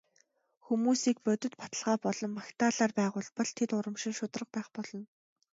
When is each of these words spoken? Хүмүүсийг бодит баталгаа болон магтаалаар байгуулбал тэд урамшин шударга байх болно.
Хүмүүсийг 0.65 1.17
бодит 1.25 1.53
баталгаа 1.61 1.97
болон 2.05 2.31
магтаалаар 2.37 2.91
байгуулбал 2.99 3.49
тэд 3.57 3.69
урамшин 3.77 4.13
шударга 4.17 4.51
байх 4.55 4.67
болно. 4.75 5.03